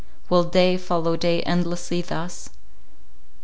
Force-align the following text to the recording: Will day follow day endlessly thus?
Will 0.29 0.45
day 0.45 0.77
follow 0.77 1.15
day 1.15 1.43
endlessly 1.43 2.01
thus? 2.01 2.49